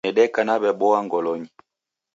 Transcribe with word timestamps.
Nedeka 0.05 0.39
naw'eboa 0.45 0.99
ngolonyi 1.05 1.49